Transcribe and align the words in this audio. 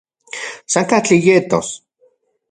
San 0.73 0.85
katli 0.93 1.17
yetos 1.25 1.67